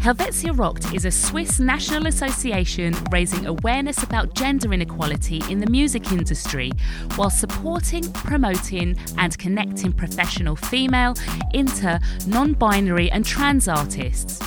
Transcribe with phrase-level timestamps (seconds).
[0.00, 6.10] Helvetia Rockt is a Swiss national association raising awareness about gender inequality in the music
[6.10, 6.70] industry
[7.16, 11.14] while supporting, promoting, and connecting professional female,
[11.52, 14.38] inter, non binary, and trans artists.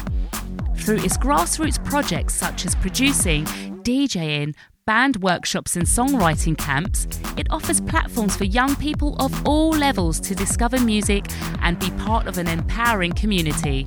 [0.75, 3.45] Through its grassroots projects such as producing,
[3.83, 4.55] DJing,
[4.87, 7.07] band workshops and songwriting camps,
[7.37, 11.25] it offers platforms for young people of all levels to discover music
[11.61, 13.85] and be part of an empowering community.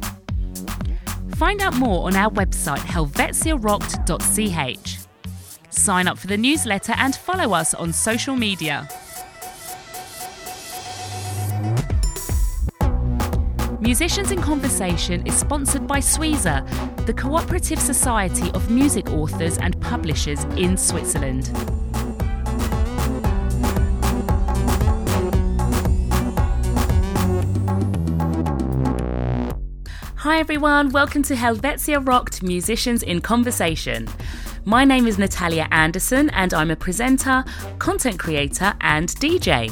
[1.37, 5.07] Find out more on our website helvetiarockt.ch.
[5.69, 8.89] Sign up for the newsletter and follow us on social media.
[13.81, 20.45] Musicians in Conversation is sponsored by SUISA, the cooperative society of music authors and publishers
[20.57, 21.51] in Switzerland.
[30.27, 34.09] Hi everyone, welcome to Helvetia Rockt Musicians in Conversation.
[34.65, 37.45] My name is Natalia Anderson and I'm a presenter,
[37.79, 39.71] content creator, and DJ.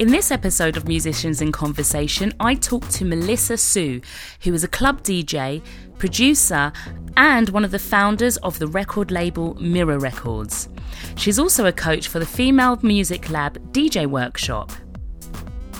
[0.00, 4.00] In this episode of Musicians in Conversation, I talk to Melissa Sue,
[4.40, 5.62] who is a club DJ,
[5.96, 6.72] producer,
[7.16, 10.68] and one of the founders of the record label Mirror Records.
[11.14, 14.72] She's also a coach for the Female Music Lab DJ Workshop.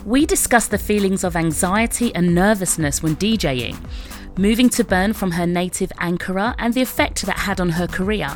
[0.04, 3.76] We discuss the feelings of anxiety and nervousness when DJing,
[4.36, 8.28] moving to Bern from her native Ankara, and the effect that had on her career.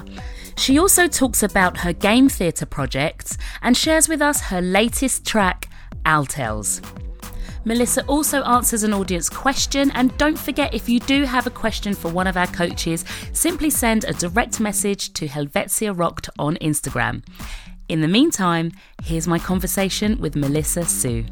[0.56, 5.69] She also talks about her game theatre projects and shares with us her latest track,
[6.05, 6.81] Altels.
[7.64, 11.94] Melissa also answers an audience question, and don't forget if you do have a question
[11.94, 17.25] for one of our coaches, simply send a direct message to Helvetia Rockt on Instagram.
[17.89, 18.70] In the meantime,
[19.03, 21.25] here's my conversation with Melissa Sue.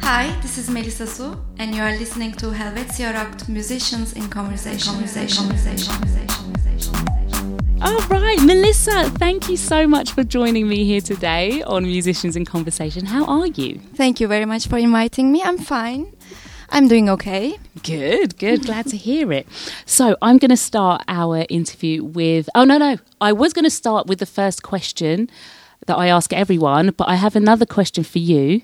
[0.00, 4.94] Hi, this is Melissa Su, and you are listening to Helvetia Rockt Musicians in Conversation.
[4.94, 5.44] Conversation.
[5.44, 5.92] Conversation.
[5.92, 6.94] Conversation.
[7.82, 12.46] All right, Melissa, thank you so much for joining me here today on Musicians in
[12.46, 13.04] Conversation.
[13.04, 13.80] How are you?
[13.94, 15.42] Thank you very much for inviting me.
[15.42, 16.10] I'm fine.
[16.70, 17.58] I'm doing okay.
[17.82, 18.64] Good, good.
[18.64, 19.46] Glad to hear it.
[19.84, 22.48] So, I'm going to start our interview with.
[22.54, 22.96] Oh, no, no.
[23.20, 25.28] I was going to start with the first question
[25.86, 28.62] that I ask everyone, but I have another question for you.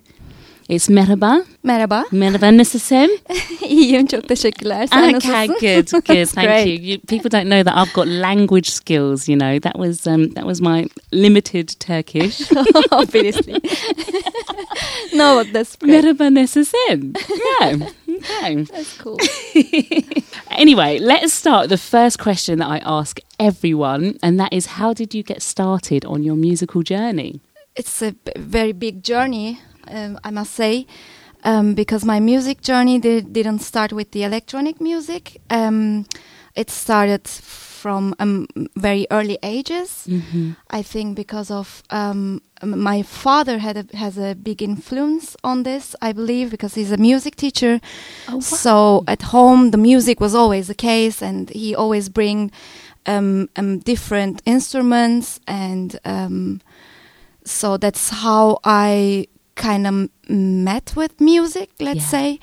[0.71, 1.45] It's merhaba.
[1.63, 2.05] Merhaba.
[2.13, 3.19] Merhaba nasılsın?
[3.69, 4.87] İyiyim çok teşekkürler.
[4.87, 5.47] Sen okay, nasılsın?
[5.47, 6.27] good, good.
[6.35, 6.67] Thank great.
[6.67, 6.91] you.
[6.91, 6.99] you.
[6.99, 9.29] People don't know that I've got language skills.
[9.29, 12.43] You know that was um, that was my limited Turkish.
[12.93, 13.61] Obviously.
[15.13, 15.91] no, but that's great.
[15.93, 17.15] Merhaba nasılsın?
[17.61, 17.89] Yeah.
[18.09, 18.65] Okay.
[18.65, 19.19] That's cool.
[20.51, 25.15] Anyway, let's start the first question that I ask everyone, and that is, how did
[25.15, 27.41] you get started on your musical journey?
[27.77, 30.87] it's a b- very big journey, um, I must say,
[31.45, 35.41] um, because my music journey did, didn't start with the electronic music.
[35.51, 36.07] Um,
[36.55, 38.47] it started from um,
[38.77, 40.07] very early ages.
[40.09, 40.51] Mm-hmm.
[40.69, 45.97] I think because of um, my father had a, has a big influence on this.
[46.03, 47.81] I believe because he's a music teacher.
[48.29, 52.51] Oh, So at home, the music was always the case, and he always bring
[53.07, 56.61] um, um, different instruments, and um,
[57.45, 62.07] so that's how I kind of met with music, let's Yeah.
[62.21, 62.41] say,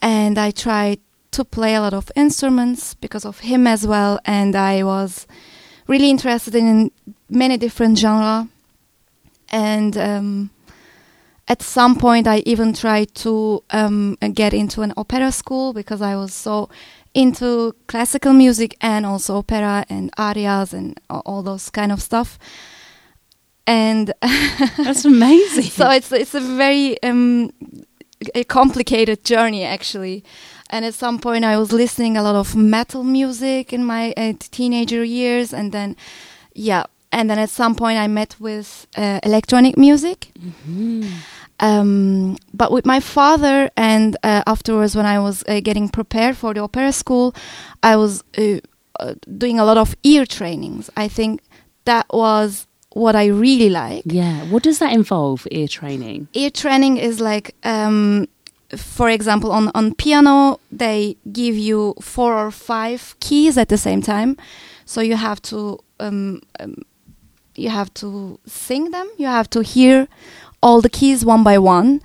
[0.00, 0.98] and I tried
[1.32, 5.26] to play a lot of instruments because of him as well, and I was
[5.88, 6.90] really interested in
[7.28, 8.48] many different genre,
[9.50, 9.96] and.
[9.96, 10.50] Um,
[11.48, 16.14] at some point i even tried to um, get into an opera school because i
[16.14, 16.68] was so
[17.14, 22.38] into classical music and also opera and arias and all those kind of stuff
[23.66, 24.12] and
[24.78, 25.64] That's amazing.
[25.70, 27.50] so it's it's a very um,
[28.34, 30.24] a complicated journey actually
[30.70, 34.32] and at some point i was listening a lot of metal music in my uh,
[34.50, 35.96] teenager years and then
[36.54, 41.04] yeah and then at some point i met with uh, electronic music Mhm.
[41.62, 46.52] Um, but with my father, and uh, afterwards, when I was uh, getting prepared for
[46.52, 47.34] the opera school,
[47.84, 48.58] I was uh,
[48.98, 50.90] uh, doing a lot of ear trainings.
[50.96, 51.40] I think
[51.84, 54.02] that was what I really like.
[54.04, 54.42] Yeah.
[54.50, 55.46] What does that involve?
[55.52, 56.26] Ear training.
[56.34, 58.26] Ear training is like, um,
[58.76, 64.02] for example, on on piano, they give you four or five keys at the same
[64.02, 64.36] time,
[64.84, 66.74] so you have to um, um,
[67.54, 69.08] you have to sing them.
[69.16, 70.08] You have to hear
[70.62, 72.00] all the keys one by one.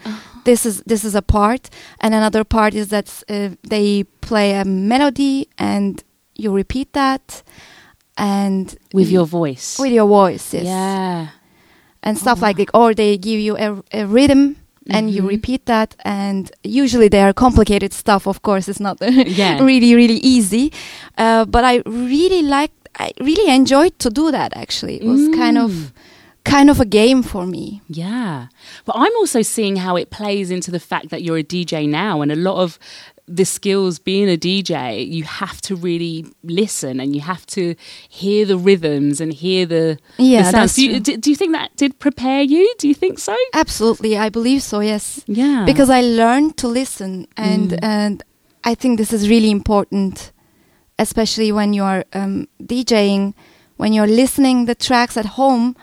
[0.45, 1.69] This is this is a part,
[2.00, 6.04] and another part is that uh, they play a melody and
[6.36, 7.44] you repeat that,
[8.18, 9.77] and With your voice.
[9.80, 10.65] with your voice, yes.
[10.65, 11.27] Yeah.
[12.04, 12.69] and stuff Oh, like that.
[12.74, 14.56] Or they give you a, a rhythm
[14.89, 15.27] and you Mhm.
[15.30, 18.98] repeat that and usually they are complicated stuff of course it's not
[19.42, 19.60] Yeah.
[19.62, 20.71] really really easy
[21.18, 25.57] uh, but i really like i really enjoyed to do that actually it was kind
[25.57, 25.65] Mm.
[25.65, 25.92] of
[26.48, 28.48] kind of a game for me Yeah.
[28.86, 32.22] But I'm also seeing how it plays into the fact that you're a DJ now
[32.22, 32.80] and a lot of
[33.30, 37.76] the skills being a DJ, you have to really listen and you have to
[38.08, 40.76] hear the rhythms and hear the, Yeah, the sounds.
[40.76, 42.64] Do you, do, do you think that did prepare you?
[42.80, 43.36] Do you think so?
[43.54, 45.66] absolutely i believe so yes Yeah.
[45.66, 47.80] because I learned to listen, and Mm.
[47.84, 48.24] and
[48.64, 50.32] I think this is really important,
[51.00, 53.34] especially when you are um, DJing,
[53.78, 55.76] when you're listening the tracks at home.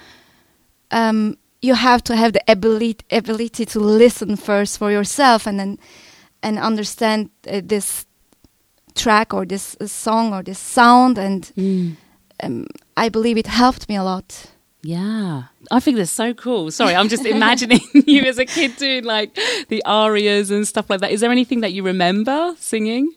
[0.95, 5.79] Um, you have to have the ability ability to listen first for yourself, and then
[6.43, 8.07] and understand uh, this
[8.95, 11.97] track or this uh, song or this sound, and Mm.
[12.43, 14.51] um, I believe it helped me a lot.
[14.87, 15.45] Yeah.
[15.71, 16.71] I think that's so cool.
[16.71, 19.35] Sorry, I'm just imagining you as a kid doing like
[19.69, 21.11] the arias and stuff like that.
[21.11, 23.09] Is there anything that you remember singing?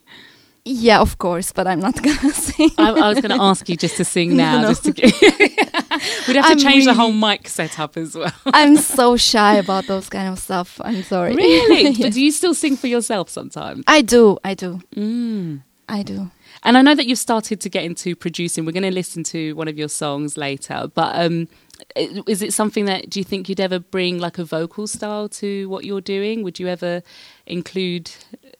[0.69, 2.71] Yeah, of course, but I'm not gonna sing.
[2.77, 4.67] I, I was going to ask you just to sing now, No.
[4.69, 4.91] just to.
[6.27, 8.31] We'd have to I'm change the whole mic setup as well.
[8.47, 10.79] I'm so shy about those kind of stuff.
[10.83, 11.35] I'm sorry.
[11.35, 11.83] Really?
[11.83, 11.97] Yes.
[11.99, 13.83] But do you still sing for yourself sometimes?
[13.87, 14.37] I do.
[14.43, 14.81] I do.
[14.95, 15.61] Mm.
[15.89, 16.29] I do.
[16.63, 18.65] And I know that you've started to get into producing.
[18.65, 20.89] We're going to listen to one of your songs later.
[20.93, 21.47] But um,
[21.95, 25.69] is it something that do you think you'd ever bring like a vocal style to
[25.69, 26.43] what you're doing?
[26.43, 27.03] Would you ever
[27.45, 28.11] include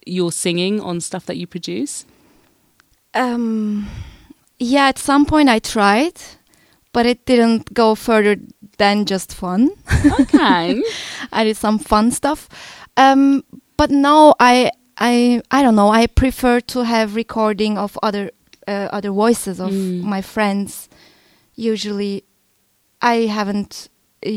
[0.08, 2.06] your singing on stuff that you produce?
[3.14, 3.88] Um,
[4.60, 6.14] yeah, at some point I tried,
[6.94, 8.38] but it didn't go further
[8.78, 9.72] than just fun.
[10.20, 10.82] Okay.
[11.32, 12.48] I did some fun stuff.
[12.96, 13.44] Um,
[13.76, 15.90] but no, I, I, I don't know.
[15.90, 18.32] I prefer to have recording of other,
[18.68, 20.02] uh, other voices of Mm.
[20.04, 20.90] my friends.
[21.56, 22.24] Usually,
[23.02, 23.90] I haven't
[24.26, 24.30] uh,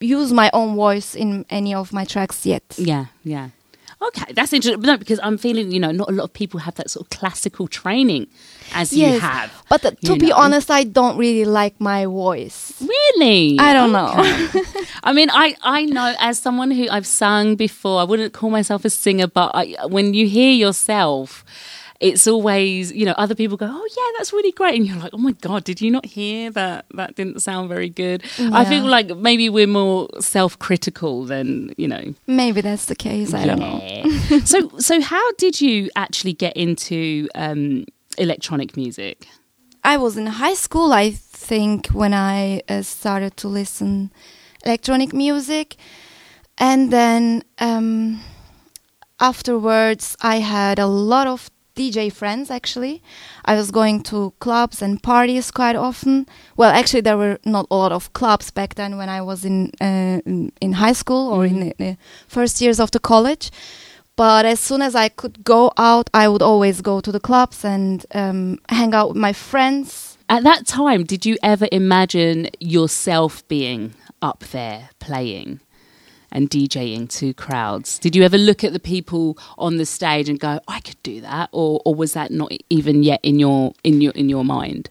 [0.00, 2.62] used my own voice in any of my tracks yet.
[2.76, 3.50] Yeah, yeah.
[4.08, 4.80] Okay, that's interesting.
[4.82, 7.18] No, because I'm feeling, you know, not a lot of people have that sort of
[7.18, 8.26] classical training
[8.74, 9.52] as you have.
[9.68, 10.36] But uh, to be know.
[10.36, 12.72] honest, I don't really like my voice.
[12.80, 13.58] Really?
[13.60, 14.12] I don't know.
[15.04, 18.84] I mean, I, I know as someone who I've sung before, I wouldn't call myself
[18.84, 21.44] a singer, but I, when you hear yourself,
[22.02, 24.74] it's always, you know, other people go, oh, yeah, that's really great.
[24.74, 26.84] And you're like, oh my God, did you not hear that?
[26.94, 28.24] That didn't sound very good.
[28.38, 32.12] I feel like maybe we're more self critical than, you know.
[32.26, 33.32] Maybe that's the case.
[33.32, 34.38] I don't know.
[34.44, 37.84] So, so how did you actually get into um,
[38.18, 39.28] electronic music?
[39.84, 44.10] I was in high school, I think, when I uh, started to listen
[44.64, 45.76] electronic music,
[46.58, 48.20] and then um,
[49.20, 52.50] afterwards, I had a lot of DJ friends.
[52.50, 53.02] Actually,
[53.44, 56.26] I was going to clubs and parties quite often.
[56.56, 59.70] Well, actually, there were not a lot of clubs back then when I was in
[59.80, 61.96] uh, in, in high school or in the, the
[62.28, 63.50] first years of the college.
[64.16, 67.64] But as soon as I could go out, I would always go to the clubs
[67.64, 70.18] and um, hang out with my friends.
[70.28, 75.60] At that time, did you ever imagine yourself being up there playing
[76.32, 77.98] and DJing to crowds?
[77.98, 81.20] Did you ever look at the people on the stage and go, "I could do
[81.20, 84.90] that," or or was that not even yet in your in your in your mind?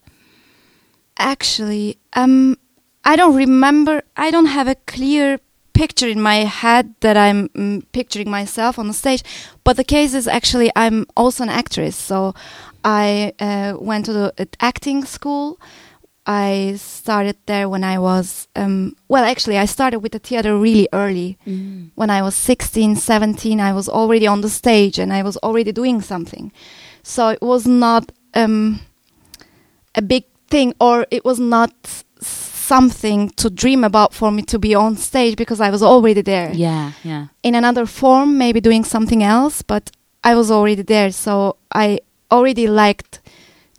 [1.18, 2.58] Actually, um,
[3.04, 4.02] I don't remember.
[4.16, 5.40] I don't have a clear
[5.74, 9.24] picture in my head that I'm mm, picturing myself on the stage.
[9.64, 12.36] But the case is actually I'm also an actress, so
[12.84, 15.60] I uh, went to the uh, acting school.
[16.32, 19.24] I started there when I was um, well.
[19.34, 21.38] Actually, I started with the theater really early.
[21.96, 25.72] When I was 16, 17, I was already on the stage and I was already
[25.72, 26.52] doing something.
[27.04, 28.80] So it was not um,
[29.96, 31.72] a big thing, or it was not
[32.22, 36.52] something to dream about for me to be on stage because I was already there
[36.54, 37.26] Yeah, yeah.
[37.44, 39.92] in another form, maybe doing something else, but
[40.24, 41.12] I was already there.
[41.12, 43.20] So I already liked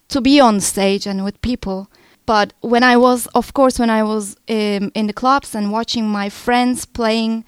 [0.09, 1.87] to be on stage and with people.
[2.26, 6.07] But when I was, of course, when I was um, in the clubs and watching
[6.09, 7.45] my friends playing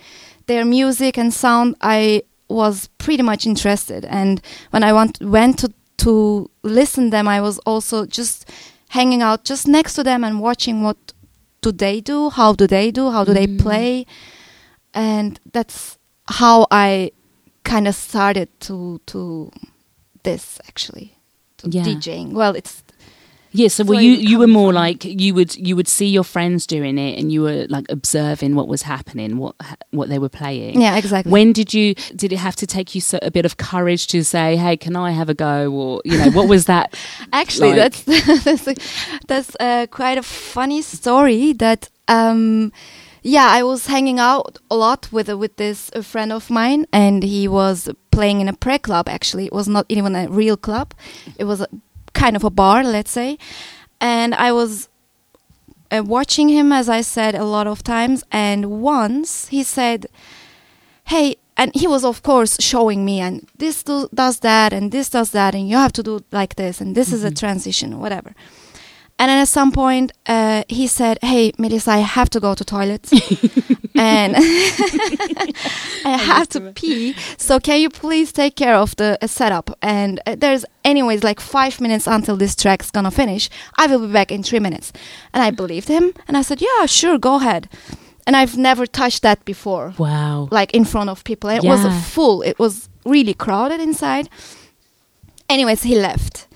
[0.46, 4.04] their music and sound, I was pretty much interested.
[4.04, 4.40] And
[4.70, 8.50] when I want, went to, to listen them, I was also just
[8.88, 10.96] hanging out just next to them and watching what
[11.62, 13.58] do they do, how do they do, how do they Mm.
[13.58, 14.06] play,
[14.92, 17.10] and that's how I
[17.64, 19.50] kind of started to to
[20.22, 21.16] this actually
[21.58, 21.84] to Yeah.
[21.84, 22.32] DJing.
[22.32, 22.83] Well, it's
[23.56, 26.24] Yeah, so were you you were more from- like you would you would see your
[26.24, 29.54] friends doing it and you were like observing what was happening, what
[29.92, 30.80] what they were playing.
[30.80, 31.30] yeah, exactly.
[31.30, 34.24] When did you did it have to take you so, a bit of courage to
[34.24, 36.96] say, "Hey, can I have a go?" or you know, what was that?
[37.32, 38.74] Actually, like- that's that's a,
[39.28, 41.52] that's uh, quite a funny story.
[41.52, 42.72] That um,
[43.22, 47.22] Yeah, I was hanging out a lot with with this a friend of mine, and
[47.22, 49.08] he was playing in a pre club.
[49.08, 50.92] Actually, it was not even a real club;
[51.38, 51.66] it was a,
[52.14, 53.38] kind of a bar, let's say.
[54.00, 54.88] And I was
[55.90, 58.24] uh, watching him, as I said a lot of times.
[58.32, 60.06] And once he said,
[61.04, 65.10] "Hey," and he was, of course, showing me, and this do, does that, and this
[65.10, 68.34] does that, and you have to do like this, and this is a transition, whatever.
[69.18, 72.64] And then at some point, uh, he said, "Hey, Melissa, I have to go to
[72.64, 73.10] toilet,
[73.94, 74.34] and
[76.04, 77.14] I have to pee.
[77.38, 79.70] So can you please take care of the uh, setup?
[79.82, 83.48] And uh, there's anyways like five minutes until this track's gonna finish.
[83.76, 84.92] I will be back in three minutes."
[85.32, 87.68] And I believed him, and I said, "Yeah, sure, go ahead."
[88.26, 90.48] And I've never touched that before, Wow.
[90.50, 91.50] like in front of people.
[91.50, 92.40] It was full.
[92.42, 94.30] It was really crowded inside.
[95.48, 96.46] Anyways, he left.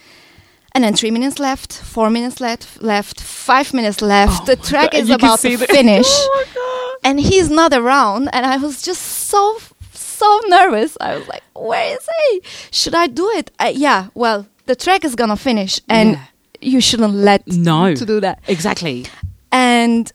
[0.72, 4.46] And then three minutes left, four minutes left, left, five minutes left.
[4.46, 7.10] the track God, is you about to finish, Oh my God.
[7.10, 8.28] and he's not around.
[8.32, 9.58] And I was just so
[9.92, 10.96] so nervous.
[11.00, 12.42] I was like, "Where is he?
[12.70, 14.08] Should I do it?" I, yeah.
[14.14, 16.24] Well, the track is gonna finish, and Yeah.
[16.60, 17.94] you shouldn't let No.
[17.94, 18.40] to do that.
[18.48, 19.06] Exactly.
[19.52, 20.10] And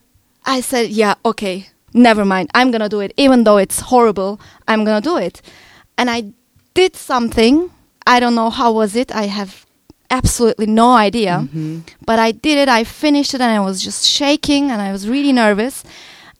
[0.46, 2.50] I said, "Yeah, okay, never mind.
[2.54, 4.38] I'm gonna do it, even though it's horrible.
[4.68, 5.40] I'm gonna do it."
[5.98, 6.32] And I
[6.74, 7.70] did something.
[8.06, 9.10] I don't know how was it.
[9.14, 9.64] I have
[10.10, 11.40] absolutely no idea.
[11.42, 11.80] Mm-hmm.
[12.04, 12.68] But I did it.
[12.68, 15.84] I finished it, and I was just shaking, and I was really nervous.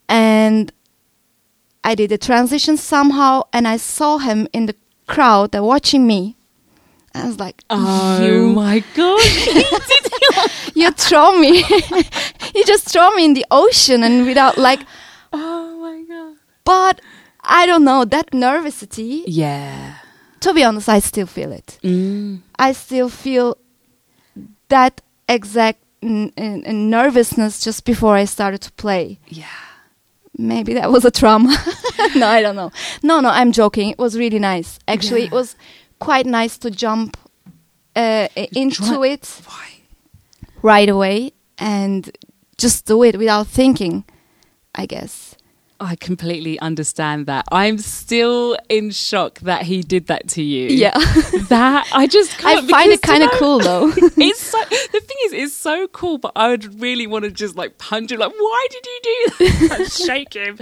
[0.08, 0.72] And
[1.82, 6.36] I did the transition somehow, and I saw him in the crowd uh, watching me.
[7.14, 9.20] I was like, Oh "You my God.
[10.74, 11.62] you throw me
[12.54, 14.80] you just throw me in the ocean and without like
[15.32, 16.36] oh my God.
[16.64, 17.00] but
[17.42, 19.94] i don't know that nervousity Yeah.
[20.44, 21.78] To be honest i still feel it.
[21.82, 22.40] Mm.
[22.68, 23.56] i still feel
[24.68, 29.18] that exact n- n- nervousness just before i started to play.
[29.28, 29.58] Yeah.
[30.38, 31.56] maybe that was a trauma.
[32.16, 32.70] No i don't know.
[33.02, 33.90] No no i'm joking.
[33.90, 34.78] It was really nice.
[34.86, 35.56] Actually it was
[35.98, 37.16] quite nice to jump
[37.96, 39.68] uh, into try- it Why?
[40.62, 42.10] right away and
[42.58, 44.04] just do it without thinking
[44.74, 45.33] i guess
[45.80, 47.44] I completely understand that.
[47.50, 50.68] I'm still in shock that he did that to you.
[50.68, 50.92] Yeah.
[51.48, 53.92] that I just I find it kind of cool though.
[54.16, 57.56] It's so the thing is, it's so cool, but I would really want to just
[57.56, 58.20] like punch him.
[58.20, 59.90] Like, why did you do that?
[59.90, 60.58] Shake him.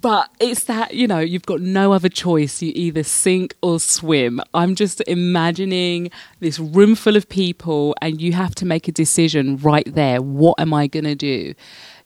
[0.00, 2.62] But it's that you know you've got no other choice.
[2.62, 4.40] You either sink or swim.
[4.54, 6.10] I'm just imagining
[6.40, 10.22] this room full of people, and you have to make a decision right there.
[10.22, 11.54] What am I going to do?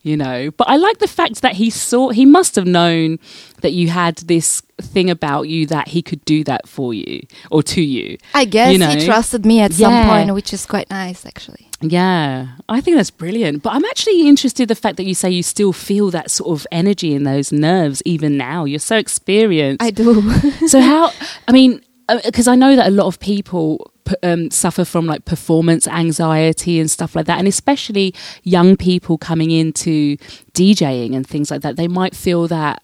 [0.03, 3.19] You know, but I like the fact that he saw, he must have known
[3.61, 7.61] that you had this thing about you that he could do that for you or
[7.61, 8.17] to you.
[8.33, 8.89] I guess You know?
[8.89, 11.67] he trusted me at some point, which is quite nice actually.
[11.81, 13.61] Yeah, I think that's brilliant.
[13.61, 16.65] But I'm actually interested the fact that you say you still feel that sort of
[16.71, 18.65] energy in those nerves even now.
[18.65, 19.83] You're so experienced.
[19.83, 20.21] I do.
[20.67, 21.11] so how?
[21.47, 23.91] I mean, uh, because I know that a lot of people
[24.23, 28.13] um, suffer from like performance anxiety and stuff like that, and especially
[28.43, 30.17] young people coming into
[30.53, 31.75] DJing and things like that.
[31.75, 32.81] They might feel that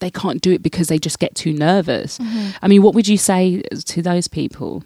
[0.00, 2.18] they can't do it because they just get too nervous.
[2.62, 4.82] I mean, what would you say to those people?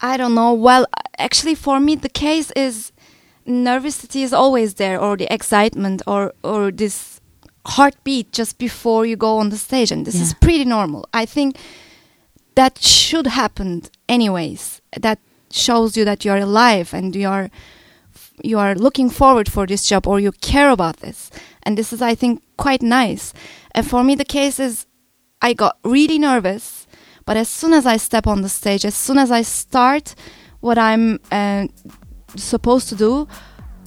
[0.00, 0.52] I don't know.
[0.52, 0.86] Well,
[1.18, 2.92] actually, for me, the case is
[3.46, 7.20] nervousity is always there, or the excitement, or or this
[7.66, 11.06] heartbeat just before you go on the stage, and this is pretty normal.
[11.12, 11.56] I think
[12.56, 14.81] that should happen anyways.
[15.00, 15.18] That
[15.50, 17.50] shows you that you are alive and you are
[18.42, 21.30] you are looking forward for this job or you care about this.
[21.62, 23.32] And this is i think quite nice.
[23.74, 24.86] And for me the case is
[25.40, 26.86] i got really nervous
[27.24, 30.14] but as soon as i step on the stage as soon as i start
[30.60, 31.66] what i'm uh,
[32.36, 33.26] supposed to do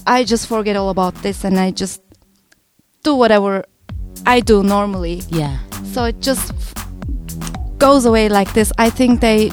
[0.05, 2.01] i just forget all about this and i just
[3.03, 3.63] do whatever
[4.25, 5.21] i do normally.
[5.29, 5.57] Yeah.
[5.93, 6.73] so it just f-
[7.77, 8.71] goes away like this.
[8.77, 9.51] I think they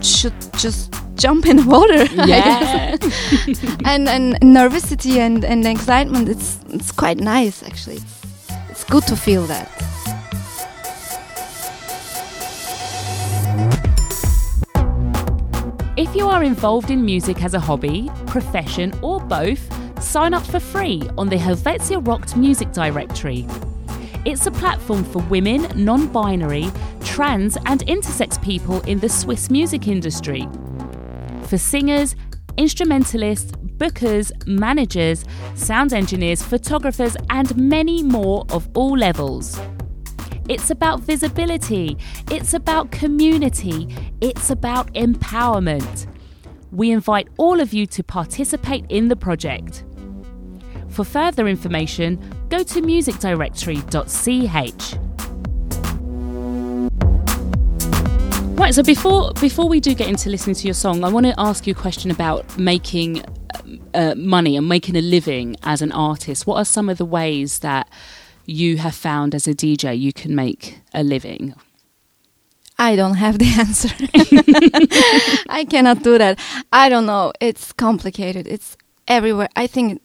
[0.00, 3.76] should just jump in the water I guess Yeah.
[3.84, 8.26] and and nervousity and and excitement it's it's quite nice actually it's,
[8.70, 9.68] it's good to feel that
[15.96, 19.62] If you are involved in music as a hobby, profession, or both,
[20.02, 23.46] sign up for free on the Helvetia Rockt Music Directory.
[24.24, 26.66] It's a platform for women, non binary,
[27.04, 30.48] trans, and intersex people in the Swiss music industry.
[31.54, 32.16] For singers,
[32.56, 39.60] instrumentalists, bookers, managers, sound engineers, photographers, and many more of all levels.
[40.48, 41.96] It's about visibility.
[42.28, 43.94] It's about community.
[44.20, 46.08] It's about empowerment.
[46.72, 49.84] We invite all of you to participate in the project.
[50.88, 52.18] For further information,
[52.48, 55.03] go to musicdirectory.ch.
[58.54, 61.34] Right, so before before we do get into listening to your song, I want to
[61.36, 63.24] ask you a question about making
[63.92, 66.46] uh, money and making a living as an artist.
[66.46, 67.88] What are some of the ways that
[68.46, 71.54] you have found as a DJ you can make a living?
[72.78, 73.88] I don't have the answer.
[75.48, 76.38] I cannot do that.
[76.72, 77.32] I don't know.
[77.40, 78.46] It's complicated.
[78.46, 78.76] It's
[79.08, 79.48] everywhere.
[79.56, 80.00] I think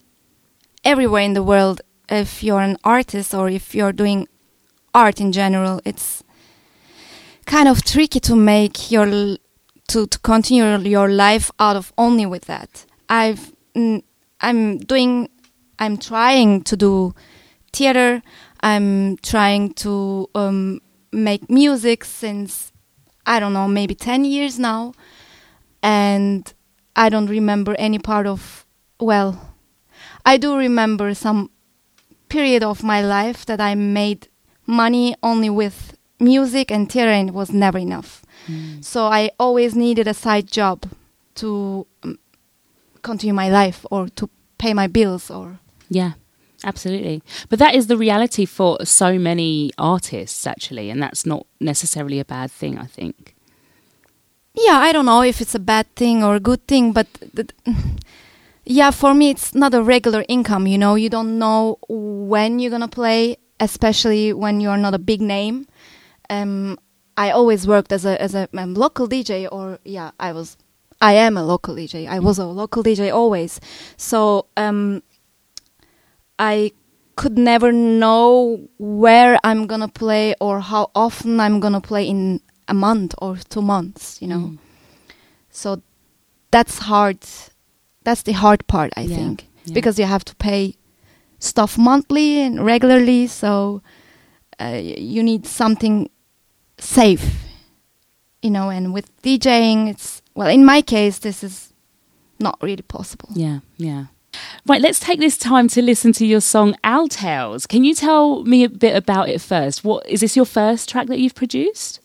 [0.83, 4.27] everywhere in the world, if you're an artist or if you're doing
[4.95, 6.23] art in general, it's
[7.49, 9.07] kind of tricky to make your
[9.87, 12.85] to, to continue your life out of only with that.
[13.09, 13.51] I've
[14.39, 15.29] I'm doing
[15.79, 17.15] I'm trying to do
[17.73, 18.21] theater.
[18.61, 22.71] I'm trying to um, make music since
[23.25, 24.93] I don't know maybe 10 years now
[25.81, 26.53] and
[26.95, 28.65] I don't remember any part of
[28.99, 29.55] well
[30.23, 31.49] I do remember some
[32.27, 34.27] period of my life that I made
[34.67, 38.23] money only with music and theater was never enough.
[38.47, 38.83] Mm.
[38.83, 40.85] So I always needed a side job
[41.35, 42.19] to um,
[43.01, 45.59] continue my life or to pay my bills or
[45.89, 46.13] yeah
[46.63, 52.19] absolutely but that is the reality for so many artists actually and that's not necessarily
[52.19, 53.35] a bad thing i think
[54.53, 57.07] yeah i don't know if it's a bad thing or a good thing but
[58.65, 62.71] yeah for me it's not a regular income you know you don't know when you're
[62.71, 65.65] gonna play especially when you're not a big name
[66.29, 66.77] um,
[67.17, 70.57] I always worked as a as a um, local DJ, or yeah, I was,
[71.01, 72.07] I am a local DJ.
[72.07, 73.59] I was a local DJ always,
[73.97, 75.03] so um,
[76.37, 76.71] I
[77.15, 82.73] could never know where I'm gonna play or how often I'm gonna play in a
[82.73, 84.21] month or two months.
[84.21, 84.57] You know, mm.
[85.49, 85.81] so
[86.51, 87.19] that's hard.
[88.03, 89.15] That's the hard part, I yeah.
[89.17, 89.73] think, yeah.
[89.73, 90.75] because you have to pay
[91.39, 93.27] stuff monthly and regularly.
[93.27, 93.81] So
[94.57, 96.09] uh, you need something
[96.79, 97.45] safe
[98.41, 101.73] you know and with djing it's well in my case this is
[102.39, 104.05] not really possible yeah yeah
[104.67, 107.67] Right, let's take this time to listen to your song Altels.
[107.67, 109.83] Can you tell me a bit about it first?
[109.83, 111.99] What is this your first track that you've produced?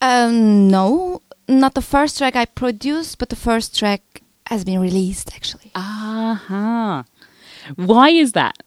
[0.00, 5.34] Um, no, not the first track I produced, but the first track has been released
[5.34, 5.72] actually.
[5.74, 7.00] Aha.
[7.00, 7.72] Uh-huh.
[7.74, 8.62] Why is that?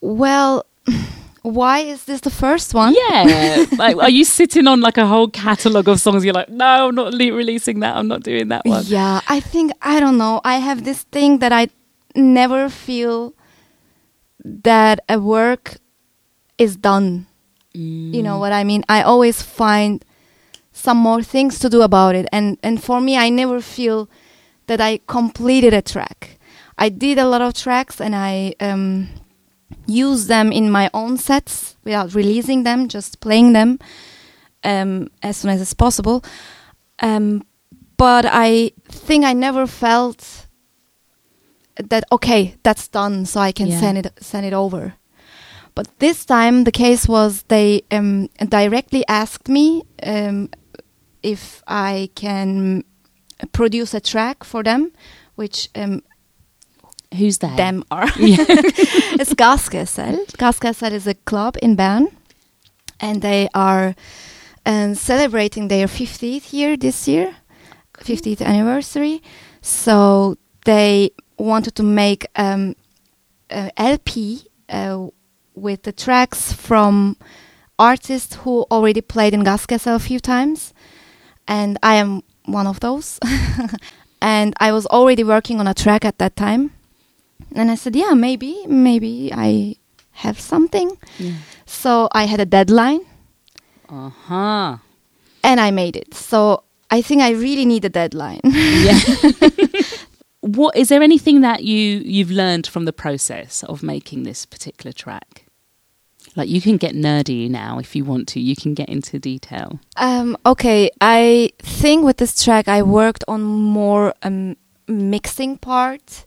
[0.00, 0.64] Well,
[1.42, 2.94] why is this the first one?
[2.94, 3.66] Yeah.
[3.78, 6.24] like, are you sitting on like a whole catalogue of songs?
[6.24, 7.96] You're like, no, I'm not le- releasing that.
[7.96, 8.84] I'm not doing that one.
[8.86, 9.20] Yeah.
[9.28, 10.40] I think, I don't know.
[10.44, 11.68] I have this thing that I
[12.14, 13.34] never feel
[14.44, 15.76] that a work
[16.58, 17.26] is done.
[17.74, 18.14] Mm.
[18.14, 18.40] You know mm.
[18.40, 18.84] what I mean?
[18.88, 20.04] I always find
[20.72, 22.26] some more things to do about it.
[22.32, 24.08] And, and for me, I never feel
[24.66, 26.38] that I completed a track.
[26.76, 29.08] I did a lot of tracks and I, um,
[29.86, 33.78] use them in my own sets without releasing them, just playing them
[34.64, 36.24] um, as soon as it's possible.
[37.00, 37.44] Um,
[37.96, 40.46] but I think I never felt
[41.76, 43.80] that okay, that's done, so I can yeah.
[43.80, 44.94] send it send it over.
[45.74, 50.50] But this time the case was they um, directly asked me um,
[51.22, 52.84] if I can
[53.52, 54.92] produce a track for them,
[55.36, 56.02] which um,
[57.16, 57.54] Who's they?
[57.56, 58.08] Them are.
[58.16, 60.26] it's Gaskessel.
[60.36, 62.08] Gaskessel is a club in Bern,
[63.00, 63.94] and they are
[64.66, 67.34] um, celebrating their 50th year this year,
[67.94, 69.22] 50th anniversary.
[69.62, 72.76] So they wanted to make um,
[73.48, 75.06] an LP uh,
[75.54, 77.16] with the tracks from
[77.78, 80.74] artists who already played in Gaskessel a few times,
[81.46, 83.18] and I am one of those.
[84.20, 86.72] and I was already working on a track at that time
[87.54, 89.76] and I said, yeah, maybe, maybe I
[90.12, 90.96] have something.
[91.18, 91.34] Yeah.
[91.66, 93.00] So I had a deadline.
[93.88, 94.76] Uh huh.
[95.44, 96.14] And I made it.
[96.14, 98.40] So I think I really need a deadline.
[98.44, 98.98] yeah.
[100.40, 104.92] what is there anything that you you've learned from the process of making this particular
[104.92, 105.46] track?
[106.36, 108.40] Like you can get nerdy now if you want to.
[108.40, 109.80] You can get into detail.
[109.96, 116.24] Um, okay, I think with this track I worked on more um, mixing part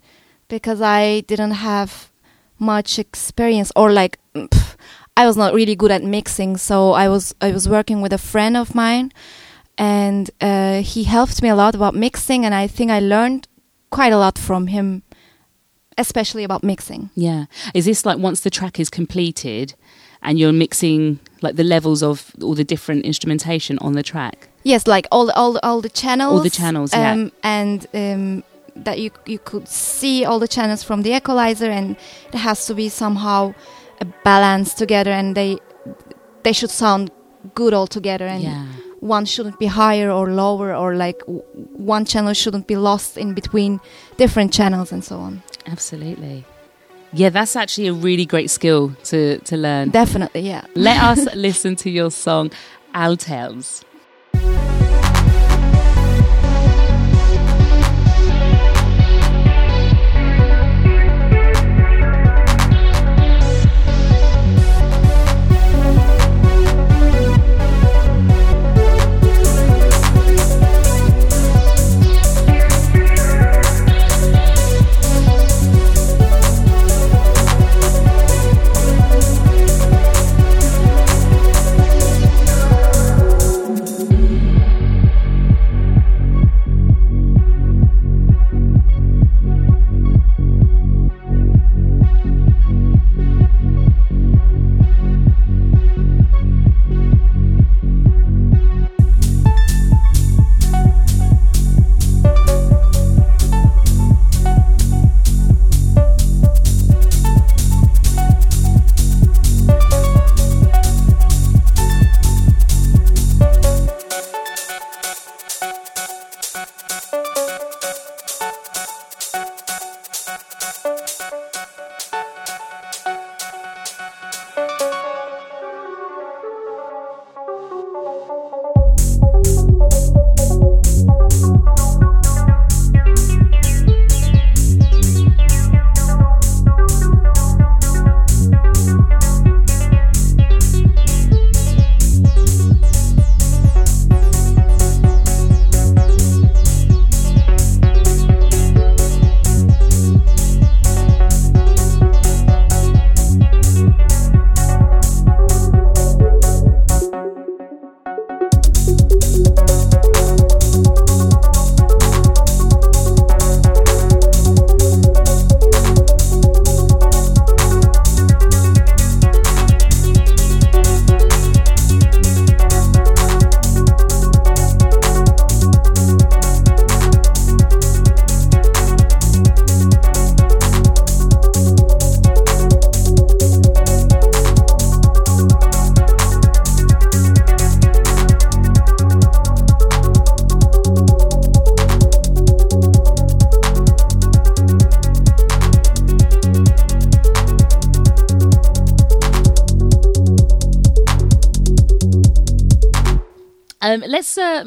[0.52, 2.12] because I didn't have
[2.60, 4.76] much experience or like pff,
[5.18, 6.58] I was not really good at mixing.
[6.58, 9.12] So I was I was working with a friend of mine,
[9.78, 13.48] and uh, he helped me a lot about mixing, and I think I learned
[13.90, 15.04] quite a lot from him,
[15.98, 17.10] especially about mixing.
[17.16, 19.74] Yeah, is this like once the track is completed,
[20.22, 24.50] and you're mixing like the levels of all the different instrumentation on the track?
[24.64, 26.34] Yes, like all all all the channels.
[26.34, 27.14] All the channels, yeah.
[27.14, 28.44] Um, and um,
[28.76, 31.96] that you you could see all the channels from the equalizer, and
[32.34, 33.54] it has to be somehow
[34.00, 35.58] a balance together, and they
[36.44, 37.12] they should sound
[37.56, 38.66] good all together, and yeah.
[39.00, 41.44] one shouldn't be higher or lower, or like w-
[41.76, 43.80] one channel shouldn't be lost in between
[44.18, 45.44] different channels, and so on.
[45.68, 46.46] Absolutely.
[47.14, 49.90] Yeah, that's actually a really great skill to, to learn.
[49.90, 50.66] Definitely, yeah.
[50.76, 52.52] Let us listen to your song,
[52.96, 53.84] Altels.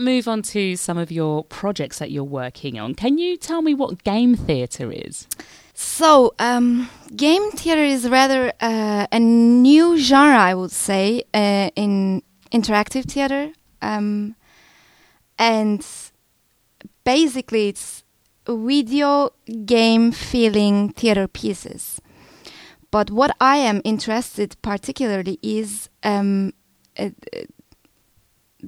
[0.00, 2.94] Move on to some of your projects that you're working on.
[2.94, 5.26] Can you tell me what game theatre is?
[5.74, 12.22] So, um, game theater is rather uh, a new genre, I would say, uh, in
[12.52, 13.52] interactive theater.
[13.83, 14.37] Um,
[15.37, 15.85] and
[17.04, 18.04] basically, it's
[18.46, 19.30] video
[19.64, 22.00] game feeling theater pieces.
[22.90, 26.52] But what I am interested particularly is um,
[26.96, 27.11] uh,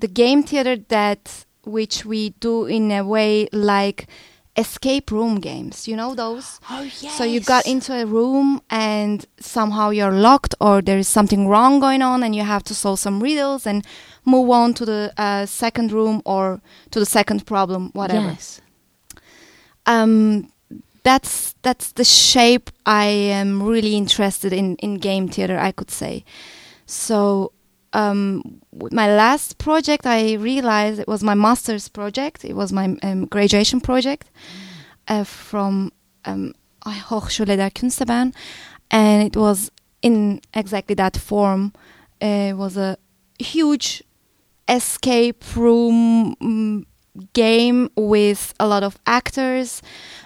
[0.00, 4.06] the game theater that which we do in a way like
[4.56, 5.86] escape room games.
[5.88, 6.60] You know those?
[6.70, 7.16] Oh, yes.
[7.16, 11.80] So you got into a room and somehow you're locked or there is something wrong
[11.80, 13.84] going on and you have to solve some riddles and
[14.24, 18.28] move on to the uh, second room or to the second problem, whatever.
[18.28, 18.60] Yes.
[19.86, 20.50] Um,
[21.04, 25.56] that's that's the shape I am really interested in in game theater.
[25.56, 26.24] I could say.
[26.86, 27.52] So
[27.96, 28.60] um,
[28.92, 32.44] my last project, I realized it was my master's project.
[32.44, 34.30] It was my um, graduation project
[35.08, 35.92] uh, from
[36.26, 36.52] um,
[36.84, 38.34] Hochschule der Künste Bern,
[38.90, 39.70] and it was
[40.02, 41.72] in exactly that form.
[42.22, 42.98] Uh, it was a
[43.38, 44.04] huge
[44.68, 46.84] escape room mm,
[47.32, 49.80] game with a lot of actors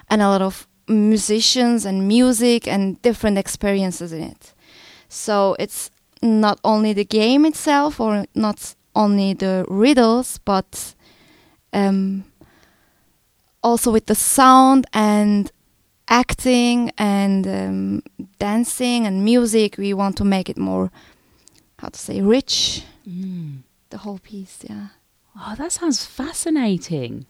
[0.09, 4.55] and a lot of musicians and music and different experiences in it.
[5.09, 10.95] So it's not only the game itself or not only the riddles, but
[11.73, 12.25] um,
[13.63, 15.51] also with the sound and
[16.09, 18.03] acting and um,
[18.39, 19.77] dancing and music.
[19.79, 20.91] We want to make it more,
[21.79, 22.85] how to say, rich.
[23.09, 23.63] Mm.
[23.91, 24.89] The whole piece, yeah.
[25.37, 27.27] Oh, that sounds fascinating.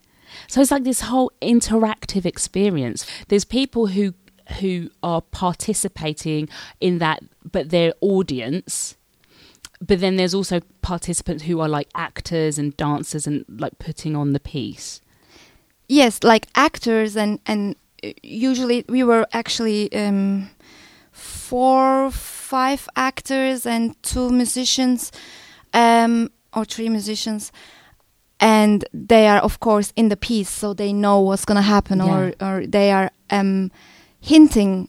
[0.47, 3.07] So it's like this whole interactive experience.
[3.29, 4.15] There's people who
[4.61, 6.49] who are participating
[6.81, 8.97] in that, but their audience.
[9.81, 14.33] But then there's also participants who are like actors and dancers and like putting on
[14.33, 15.01] the piece.
[15.89, 20.49] yes, like actors and and uh, usually we were actually um,
[21.13, 25.13] four, five actors and two musicians,
[25.75, 27.53] um, or three musicians,
[28.39, 32.33] and they are of course in the piece, so they know what's gonna happen, or
[32.41, 33.71] or they are um,
[34.21, 34.89] hinting.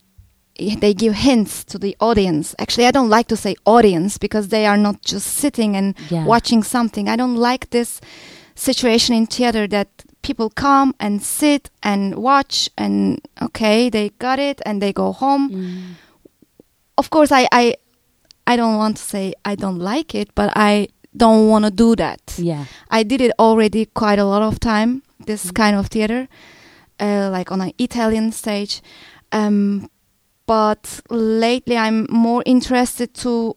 [0.58, 2.54] They give hints to the audience.
[2.60, 6.26] Actually, I don't like to say audience because they are not just sitting and Yeah.
[6.26, 7.08] watching something.
[7.10, 8.00] I don't like this
[8.56, 9.88] situation in theater that
[10.22, 15.50] people come and sit and watch and okay they got it and they go home
[15.50, 15.96] Mm.
[16.98, 17.74] of course i i
[18.46, 21.96] i don't want to say i don't like it but i don't want to do
[21.96, 22.66] that Yeah.
[22.92, 25.54] i did it already quite a lot of time this Mm.
[25.56, 26.28] kind of theater
[27.00, 28.82] uh, like on an italian stage
[29.32, 29.90] um
[30.46, 33.56] but lately i'm more interested to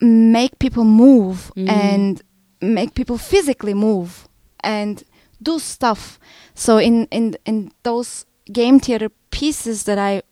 [0.00, 1.68] make people move Mm.
[1.68, 2.22] and
[2.60, 4.28] make people physically move
[4.64, 5.02] and
[5.42, 6.18] do stuff
[6.54, 10.22] so in in in those game theater pieces that i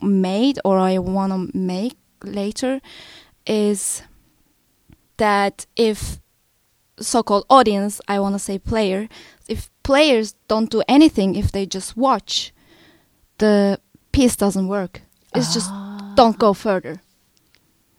[0.00, 2.80] made or i want to make later
[3.46, 4.02] is
[5.16, 6.18] that if
[7.00, 9.08] so-called audience i want to say player
[9.48, 12.52] if players don't do anything if they just watch
[13.38, 13.78] the
[14.12, 15.02] piece doesn't work
[15.34, 16.12] it's just Ah.
[16.16, 17.00] don't go further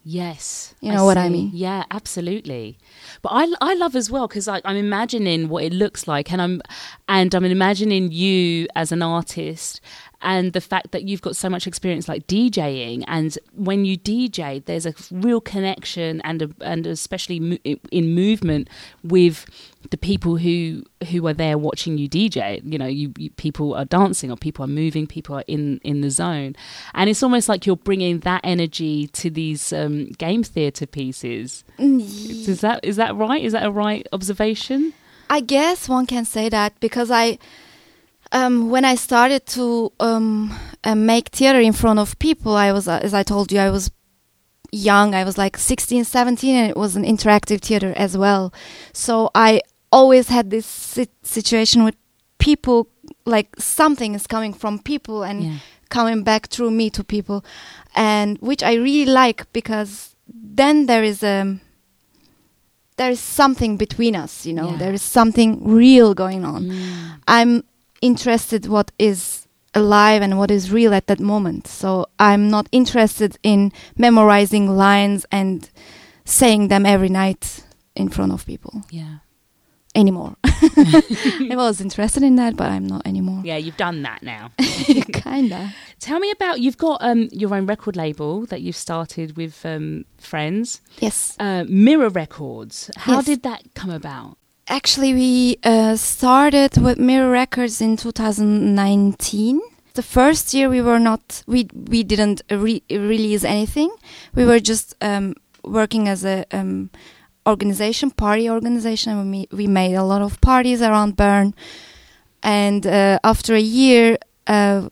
[0.08, 0.76] Yes.
[0.82, 1.50] You know what I mean?
[1.52, 2.78] Yeah, absolutely.
[3.24, 6.62] But I, I love as well because I'm imagining what it looks like, and I'm
[7.10, 9.82] and I'm imagining you as an artist,
[10.26, 14.66] and the fact that you've got so much experience like DJing, and when you DJ,
[14.66, 18.70] there's a real connection and a, and especially mo- in movement
[19.04, 19.46] with
[19.92, 22.60] the people who who are there watching you DJ.
[22.66, 26.02] You know, you, you people are dancing, or people are moving, people are in in
[26.02, 26.56] the zone,
[26.96, 31.64] and it's almost like you're bringing that energy to these um, game theatre pieces.
[31.78, 33.44] Is that is that right?
[33.44, 34.94] Is that a right observation?
[35.30, 37.40] I guess one can say that because I,
[38.36, 40.52] um, when I started to um,
[40.84, 43.70] uh, make theater in front of people, I was, uh, as I told you, I
[43.70, 43.90] was
[44.72, 45.16] young.
[45.16, 48.52] I was like 16, 17, and it was an interactive theater as well.
[48.94, 51.96] So I always had this sit- situation with
[52.38, 52.88] people,
[53.26, 55.54] like something is coming from people and Yeah.
[55.90, 57.40] coming back through me to people,
[57.96, 61.58] and which I really like because then there is a
[62.98, 64.70] there is something between us, you know.
[64.72, 64.78] Yeah.
[64.78, 66.64] There is something real going on.
[66.64, 67.20] Mm.
[67.28, 67.64] I'm
[68.02, 71.68] interested what is alive and what is real at that moment.
[71.68, 75.70] So I'm not interested in memorizing lines and
[76.24, 77.64] saying them every night
[77.96, 79.18] in front of people Yeah.
[79.94, 80.36] anymore.
[80.44, 83.42] I was interested in that, but I'm not anymore.
[83.44, 84.52] Yeah, you've done that now.
[85.14, 85.74] Kinda.
[86.00, 90.06] Tell me about you've got um, your own record label that you've started with um,
[90.18, 91.36] friends, Yes.
[91.40, 92.90] uh, Mirror Records.
[92.98, 93.26] How Yes.
[93.26, 94.38] did that come about?
[94.68, 99.62] Actually, we uh, started with Mirror Records in 2019.
[99.94, 103.92] The first year we were not, we we didn't re- release anything.
[104.34, 106.90] We were just um, working as a um,
[107.46, 109.14] organization, party organization.
[109.14, 111.54] and We we made a lot of parties around Bern,
[112.42, 114.90] and uh, after a year, uh,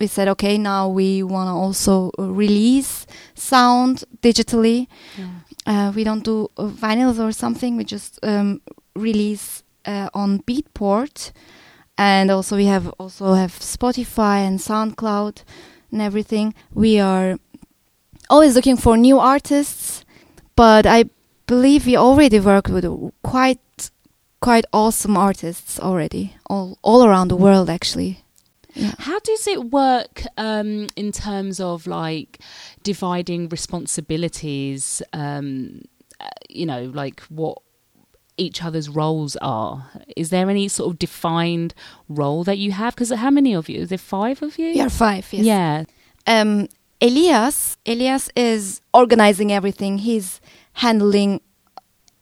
[0.00, 4.88] we said, okay, now we want to also release sound digitally.
[5.66, 7.76] Uh, we don't do uh, vinyls or something.
[7.76, 8.60] We just um,
[8.98, 11.32] release uh, on Beatport,
[11.96, 15.42] and also we have also have Spotify and SoundCloud
[15.90, 16.54] and everything.
[16.72, 17.38] We are
[18.28, 20.04] always looking for new artists,
[20.56, 21.06] but I
[21.46, 22.84] believe we already work with
[23.22, 23.90] quite
[24.40, 28.24] quite awesome artists already, all all around the world actually.
[28.74, 28.94] Yeah.
[28.98, 32.38] How does it work um, in terms of like
[32.84, 35.02] dividing responsibilities?
[35.12, 35.82] Um,
[36.20, 37.58] uh, you know, like what
[38.38, 39.90] each other's roles are.
[40.16, 41.74] Is there any sort of defined
[42.08, 42.94] role that you have?
[42.94, 43.80] Because how many of you?
[43.80, 44.80] Is there five of you?
[44.82, 45.26] Are five.
[45.32, 45.44] Yes.
[45.44, 45.84] Yeah.
[46.40, 46.68] um,
[47.00, 49.98] Elias, Elias is organizing everything.
[49.98, 50.40] He's
[50.72, 51.40] handling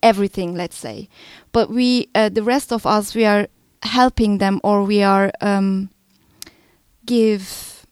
[0.02, 1.08] everything, let's say.
[1.52, 3.48] But we, uh, the rest of us, we are
[3.82, 5.88] helping them, or we are um,
[7.06, 7.86] give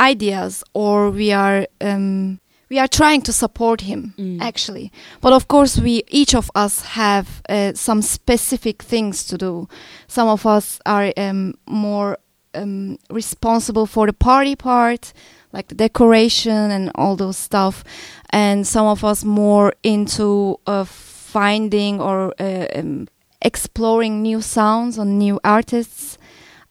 [0.00, 4.40] ideas, or we are um, we are trying to support him Mm.
[4.40, 4.90] actually.
[5.20, 9.68] But of course, we each of us have uh, some specific things to do.
[10.08, 12.16] Some of us are um, more
[12.54, 15.12] um, responsible for the party part,
[15.52, 17.84] like the decoration and all those stuff,
[18.30, 23.06] and some of us more into uh, finding or uh, um,
[23.42, 26.18] exploring new sounds on new artists.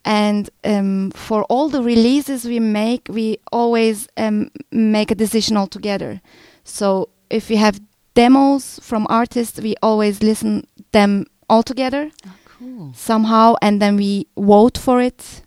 [0.05, 5.67] And um, for all the releases we make, we always um, make a decision all
[5.67, 6.21] together.
[6.63, 7.79] So if we have
[8.13, 12.93] demos from artists, we always listen them all together Oh, Cool.
[12.95, 15.41] somehow, and then we vote for it,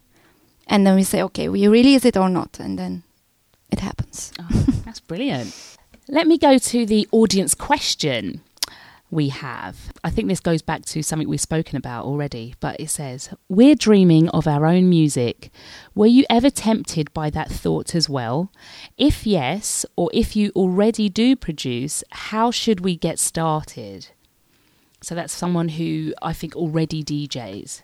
[0.66, 3.02] and then we say, okay, we release it or not, and then
[3.70, 4.32] it happens.
[4.40, 4.48] Oh,
[4.84, 5.54] that's brilliant.
[6.08, 8.42] Let me go to the audience question
[9.10, 9.92] we have.
[10.04, 13.74] I think this goes back to something we've spoken about already, but it says, We're
[13.74, 15.50] dreaming of our own music.
[15.94, 18.52] Were you ever tempted by that thought as well?
[18.96, 24.08] If yes, or if you already do produce, how should we get started?
[25.00, 27.82] So that's someone who I think already DJs.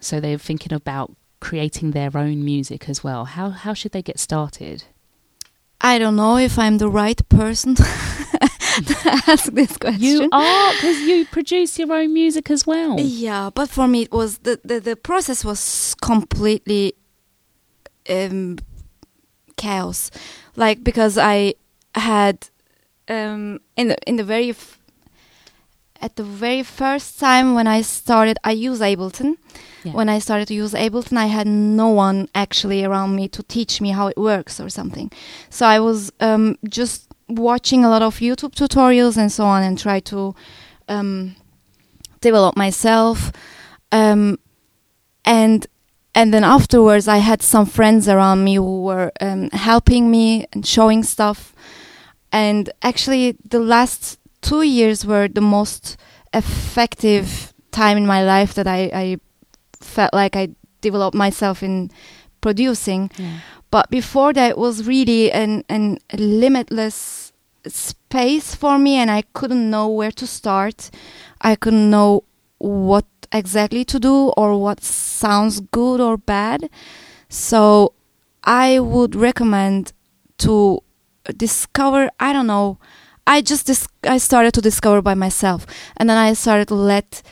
[0.00, 3.24] So they're thinking about creating their own music as well.
[3.24, 4.84] How how should they get started?
[5.80, 7.74] I don't know if I'm the right person
[8.86, 10.02] to ask this question.
[10.02, 12.98] You are because you produce your own music as well.
[12.98, 16.94] Yeah, but for me, it was the the, the process was completely
[18.08, 18.58] um,
[19.56, 20.10] chaos.
[20.56, 21.54] Like because I
[21.94, 22.48] had
[23.08, 24.78] um, in the in the very f-
[26.00, 29.36] at the very first time when I started, I use Ableton.
[29.84, 29.92] Yeah.
[29.92, 33.80] When I started to use Ableton, I had no one actually around me to teach
[33.80, 35.10] me how it works or something.
[35.50, 39.78] So I was um, just watching a lot of YouTube tutorials and so on, and
[39.78, 40.34] try to
[40.88, 41.36] um,
[42.20, 43.32] develop myself.
[43.90, 44.38] Um,
[45.24, 45.66] and
[46.14, 50.66] and then afterwards, I had some friends around me who were um, helping me and
[50.66, 51.54] showing stuff.
[52.30, 55.96] And actually, the last two years were the most
[56.34, 59.16] effective time in my life that I, I
[59.80, 60.48] felt like I
[60.80, 61.90] developed myself in
[62.40, 63.10] producing.
[63.16, 63.38] Yeah.
[63.72, 67.32] But before that, it was really an, an limitless
[67.66, 70.90] space for me, and I couldn't know where to start.
[71.40, 72.24] I couldn't know
[72.58, 76.68] what exactly to do or what sounds good or bad.
[77.30, 77.94] So
[78.44, 79.94] I would recommend
[80.38, 80.80] to
[81.34, 82.10] discover.
[82.20, 82.78] I don't know.
[83.26, 85.64] I just dis- I started to discover by myself,
[85.96, 87.22] and then I started to let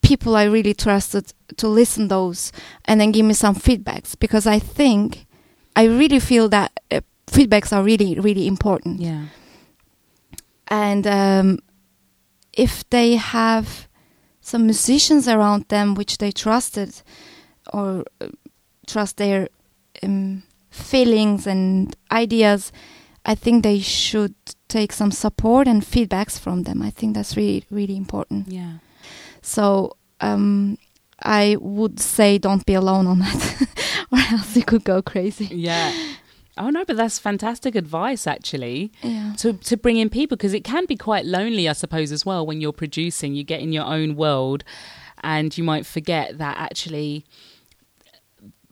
[0.00, 2.52] people I really trusted to listen those
[2.84, 5.26] and then give me some feedbacks because I think
[5.82, 9.24] I really feel that uh, feedbacks are really really important Yeah.
[10.66, 11.58] and um,
[12.52, 13.88] if they have
[14.40, 16.90] some musicians around them which they trusted
[17.72, 18.28] or uh,
[18.86, 19.48] trust their
[20.02, 22.72] um, feelings and ideas
[23.24, 24.34] I think they should
[24.68, 28.78] take some support and feedbacks from them I think that's really really important Yeah.
[29.42, 30.78] so um,
[31.22, 33.66] I would say don't be alone on that,
[34.12, 35.46] or else you could go crazy.
[35.46, 35.92] Yeah.
[36.56, 38.92] Oh no, but that's fantastic advice actually.
[39.02, 39.34] Yeah.
[39.38, 42.44] To to bring in people because it can be quite lonely I suppose as well
[42.46, 44.64] when you're producing, you get in your own world
[45.22, 47.24] and you might forget that actually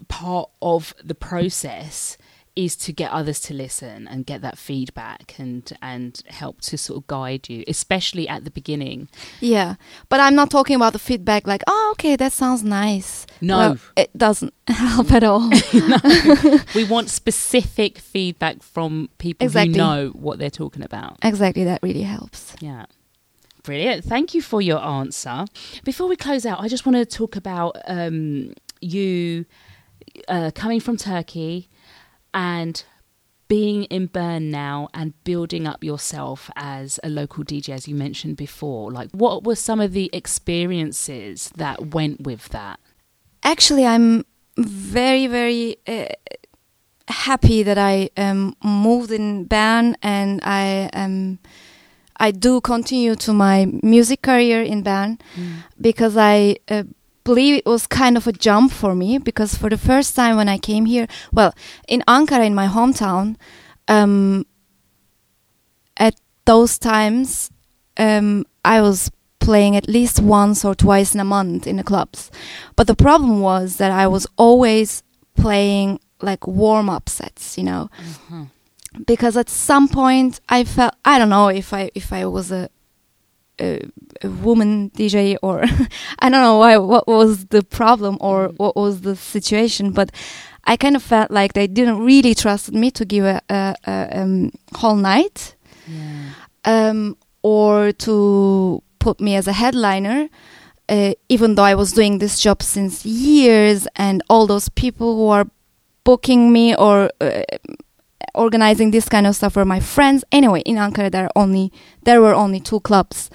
[0.09, 2.17] part of the process
[2.57, 6.97] is to get others to listen and get that feedback and and help to sort
[6.97, 9.09] of guide you especially at the beginning
[9.41, 9.75] Yeah,
[10.09, 13.27] but I'm not talking about the feedback like, oh, okay, that sounds nice.
[13.41, 15.51] no Well, it doesn't help at all.
[16.75, 19.73] we want specific feedback from people Exactly.
[19.73, 22.57] who know what they're talking about exactly, that really helps.
[22.61, 22.87] Yeah.
[23.63, 24.05] Brilliant.
[24.05, 25.45] Thank you for your answer.
[25.85, 29.45] Before we close out, I just want to talk about um, you
[30.29, 31.69] uh, coming from Turkey
[32.37, 32.85] and
[33.49, 38.37] being in Bern now and building up yourself as a local DJ, as you mentioned
[38.37, 38.93] before.
[38.93, 42.79] Like, what were some of the experiences that went with that?
[43.43, 44.25] Actually, I'm
[44.59, 46.07] very, very uh,
[47.09, 51.39] happy that I um, moved in Bern and I um,
[52.19, 55.19] I do continue to my music career in Bern
[55.81, 56.85] because I uh,
[57.27, 60.49] believe it was kind of a jump for me because for the first time when
[60.49, 61.53] I came here, well,
[61.89, 63.37] in Ankara, in my hometown,
[63.89, 64.45] um,
[65.97, 67.51] at those times,
[67.97, 69.11] um, I was
[69.41, 72.31] playing at least once or twice in a month in the clubs.
[72.77, 75.03] But the problem was that I was always
[75.37, 77.89] playing like warm up sets, you know,
[78.31, 78.49] Mhm.
[79.07, 82.69] because at some point I felt I don't know if I if I was a
[83.61, 83.81] a,
[84.23, 85.63] a woman DJ or
[86.19, 88.59] I don't know why what was the problem or Mm.
[88.59, 90.11] what was the situation, but
[90.65, 94.21] I kind of felt like they didn't really trust me to give a, a, a
[94.21, 95.55] um, whole night
[95.87, 96.31] Yeah.
[96.65, 100.29] um, or to put me as a headliner,
[100.89, 105.29] uh, even though I was doing this job since years, and all those people who
[105.29, 105.47] are
[106.05, 107.43] booking me or uh,
[108.37, 110.25] organizing this kind of stuff were my friends.
[110.31, 111.73] Anyway, in Ankara there are only
[112.05, 113.31] there were only two clubs,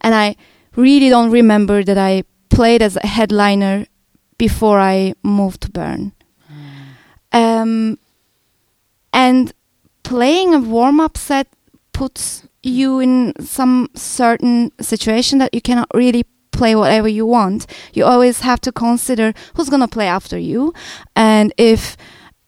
[0.00, 0.36] and I
[0.76, 3.86] really don't remember that I played as a headliner
[4.38, 6.12] before I moved to Bern.
[7.32, 7.98] Um,
[9.12, 9.52] and
[10.02, 11.48] playing a warm up set
[11.92, 17.66] puts you in some certain situation that you cannot really play whatever you want.
[17.92, 20.72] You always have to consider who's gonna play after you,
[21.16, 21.96] and if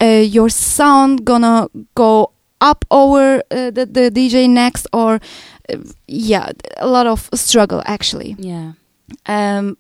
[0.03, 5.21] your sound gonna go up over uh, the the DJ next, or
[5.69, 5.77] uh,
[6.07, 8.35] yeah, a lot of struggle actually.
[8.39, 8.73] Yeah.
[9.27, 9.77] Um,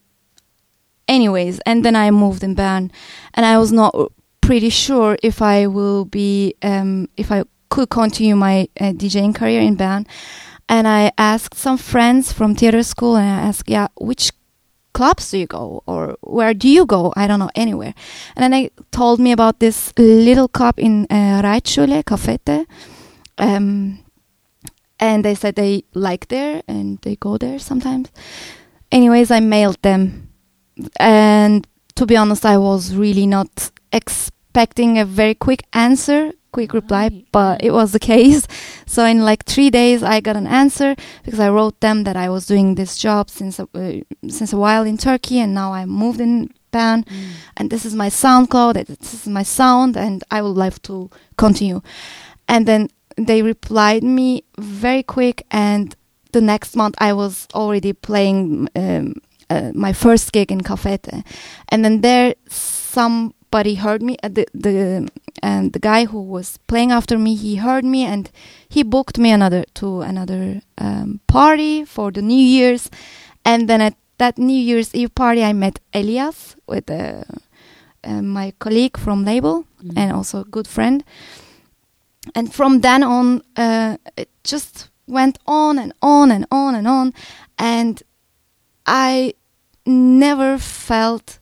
[1.08, 2.90] anyways, and then I moved in Bern,
[3.34, 3.94] and I was not
[4.40, 9.60] pretty sure if I will be um, if I could continue my uh, DJing career
[9.60, 10.06] in Bern.
[10.66, 14.32] And I asked some friends from theater school, and I asked, yeah, which
[14.94, 17.12] clubs do you go or where do you go?
[17.16, 17.94] I don't know, anywhere.
[18.34, 22.66] And then they told me about this little club in uh, Reitschule, Cafete.
[23.36, 23.98] Um,
[24.98, 28.08] and they said they like there and they go there sometimes.
[28.90, 30.30] Anyways, I mailed them.
[30.98, 31.66] And
[31.96, 37.26] to be honest, I was really not expecting a very quick answer quick reply, Right.
[37.32, 38.46] but it was the case.
[38.86, 40.94] So in like three days, I got an answer
[41.24, 44.56] because I wrote them that I was doing this job since a, uh, since a
[44.64, 47.30] while in Turkey, and now I moved in Bern, Mm.
[47.56, 51.08] and this is my SoundCloud, and this is my sound, and I would like to
[51.36, 51.80] continue.
[52.46, 52.88] And then
[53.26, 55.94] they replied me very quick, and
[56.32, 59.14] the next month I was already playing um,
[59.50, 61.22] uh, my first gig in Cafete,
[61.68, 62.34] and then there
[63.54, 64.16] somebody heard me.
[64.22, 65.08] Uh, the the
[65.42, 68.30] and the guy who was playing after me, he heard me, and
[68.68, 72.90] he booked me another to another um, party for the New Year's,
[73.44, 77.22] and then at that New Year's Eve party, I met Elias with uh,
[78.04, 79.98] uh, my colleague from label Mm.
[79.98, 81.04] and also a good friend.
[82.34, 87.12] And from then on, uh, it just went on and on and on and on.
[87.58, 88.02] And
[88.86, 89.34] I
[89.84, 91.38] never felt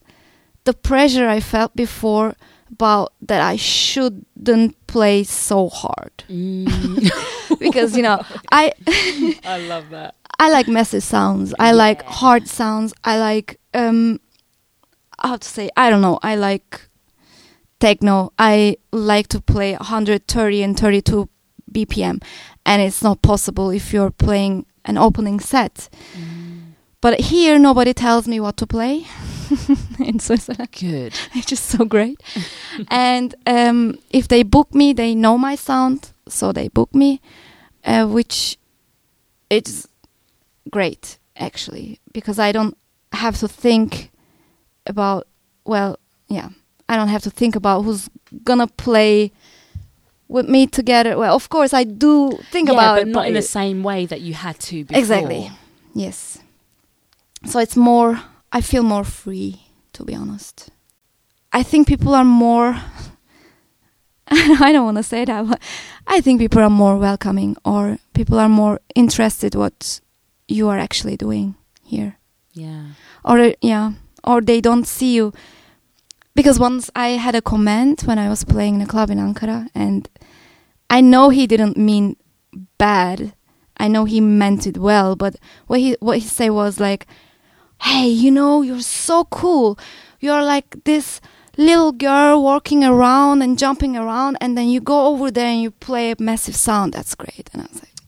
[0.64, 2.34] the pressure I felt before
[2.70, 6.24] about that I shouldn't play so hard.
[6.28, 7.10] Mm.
[7.58, 8.72] Because, you know, I.
[9.44, 10.16] I love that.
[10.38, 11.54] I like messy sounds.
[11.60, 12.92] I like hard sounds.
[13.04, 14.18] I like um
[15.16, 16.18] how to say I don't know.
[16.22, 16.88] I like
[17.78, 18.32] techno.
[18.38, 21.28] I like to play 130 and 32
[21.70, 22.20] BPM
[22.66, 25.88] and it's not possible if you're playing an opening set.
[26.14, 26.72] Mm.
[27.00, 29.06] But here nobody tells me what to play
[29.98, 30.70] in Switzerland.
[30.72, 31.14] Good.
[31.34, 32.20] It's just so great.
[32.88, 37.20] and um, if they book me, they know my sound, so they book me,
[37.84, 38.58] uh, which
[39.50, 39.88] it's
[40.70, 42.76] great actually because I don't
[43.12, 44.10] have to think
[44.86, 45.26] about.
[45.64, 45.98] Well,
[46.28, 46.48] yeah,
[46.88, 48.08] I don't have to think about who's
[48.44, 49.32] gonna play
[50.28, 51.16] with me together.
[51.18, 53.82] Well, of course I do think yeah, about but it, not but in the same
[53.82, 54.98] way that you had to before.
[54.98, 55.50] Exactly.
[55.94, 56.38] Yes.
[57.44, 58.20] So it's more,
[58.52, 60.68] I feel more free, to be honest.
[61.52, 62.76] I think people are more,
[64.28, 65.60] I don't want to say that, but
[66.06, 70.00] I think people are more welcoming or people are more interested what
[70.48, 72.18] you are actually doing here.
[72.52, 72.88] Yeah.
[73.24, 73.92] Or, uh, yeah,
[74.22, 75.32] or they don't see you.
[76.34, 79.68] Because once I had a comment when I was playing in a club in Ankara
[79.74, 80.08] and
[80.88, 82.16] I know he didn't mean
[82.76, 83.34] bad.
[83.78, 85.36] I know he meant it well, but
[85.66, 87.06] what he what he said was like,
[87.82, 89.78] "Hey, you know, you're so cool.
[90.20, 91.20] You're like this
[91.56, 95.70] little girl walking around and jumping around, and then you go over there and you
[95.70, 96.92] play a massive sound.
[96.92, 97.98] That's great." And I was like,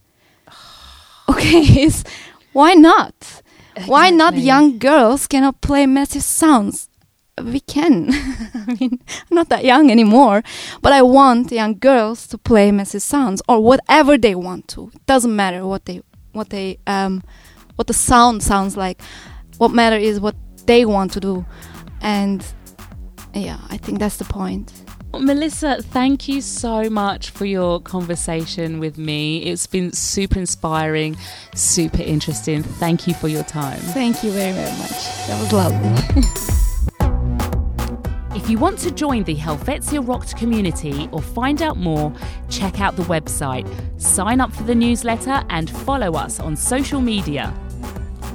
[1.29, 1.91] "Okay,
[2.53, 3.43] why not?
[3.87, 6.89] Why not young girls cannot play massive sounds?"
[7.43, 8.11] We can.
[8.55, 10.45] I mean, I'm not that young anymore,
[10.81, 14.93] but I want young girls to play massive sounds or whatever they want to.
[14.95, 16.03] It doesn't matter what they
[16.33, 17.25] what they um
[17.75, 19.03] what the sound sounds like.
[19.59, 20.35] What matter is what
[20.67, 21.45] they want to do,
[22.01, 22.45] and
[23.35, 24.73] yeah, I think that's the point.
[25.13, 29.39] Melissa, thank you so much for your conversation with me.
[29.45, 31.17] It's been super inspiring,
[31.55, 32.63] super interesting.
[32.65, 33.79] Thank you for your time.
[33.79, 34.91] Thank you very very much.
[35.29, 36.23] That was lovely.
[38.45, 42.13] If you want to join the Helvetia Rockt community or find out more,
[42.51, 43.67] check out the website,
[43.99, 47.55] sign up for the newsletter, and follow us on social media.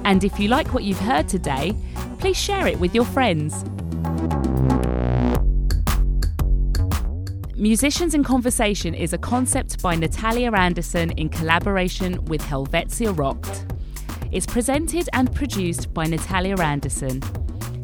[0.05, 1.75] And if you like what you've heard today,
[2.19, 3.63] please share it with your friends.
[7.55, 13.65] Musicians in Conversation is a concept by Natalia Anderson in collaboration with Helvetia Rockt.
[14.31, 17.21] It's presented and produced by Natalia Anderson.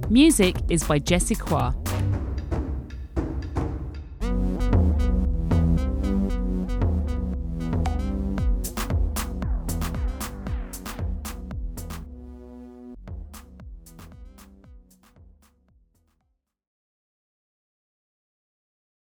[0.10, 1.74] Music is by Jesse Qua.